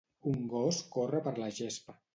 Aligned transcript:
Un 0.31 0.39
gos 0.53 0.81
corre 0.97 1.23
per 1.29 1.37
la 1.45 1.55
gespa 1.61 2.03